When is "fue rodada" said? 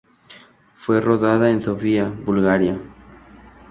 0.73-1.51